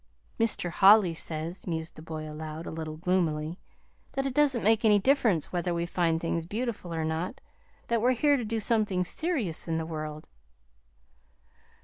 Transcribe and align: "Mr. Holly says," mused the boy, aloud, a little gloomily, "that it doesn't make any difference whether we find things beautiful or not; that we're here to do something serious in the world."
"Mr. 0.39 0.71
Holly 0.71 1.13
says," 1.13 1.67
mused 1.67 1.95
the 1.95 2.01
boy, 2.01 2.27
aloud, 2.27 2.65
a 2.65 2.71
little 2.71 2.97
gloomily, 2.97 3.59
"that 4.13 4.25
it 4.25 4.33
doesn't 4.33 4.63
make 4.63 4.83
any 4.83 4.97
difference 4.97 5.51
whether 5.53 5.75
we 5.75 5.85
find 5.85 6.19
things 6.19 6.47
beautiful 6.47 6.91
or 6.91 7.05
not; 7.05 7.39
that 7.87 8.01
we're 8.01 8.13
here 8.13 8.35
to 8.35 8.43
do 8.43 8.59
something 8.59 9.05
serious 9.05 9.67
in 9.67 9.77
the 9.77 9.85
world." 9.85 10.27